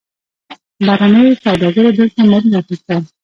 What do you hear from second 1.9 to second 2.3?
دلته